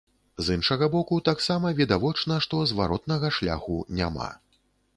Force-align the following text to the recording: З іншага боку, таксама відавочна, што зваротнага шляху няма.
З 0.45 0.55
іншага 0.59 0.87
боку, 0.95 1.19
таксама 1.29 1.73
відавочна, 1.79 2.39
што 2.47 2.63
зваротнага 2.73 3.33
шляху 3.39 3.77
няма. 4.01 4.31